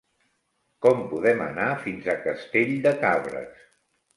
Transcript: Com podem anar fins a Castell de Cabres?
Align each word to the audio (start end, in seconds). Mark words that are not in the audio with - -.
Com 0.85 1.03
podem 1.11 1.43
anar 1.49 1.67
fins 1.83 2.09
a 2.15 2.17
Castell 2.25 2.75
de 2.87 2.95
Cabres? 3.05 3.65